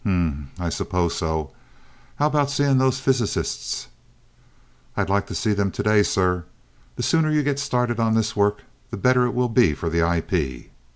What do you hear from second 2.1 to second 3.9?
How about seeing those physicists?"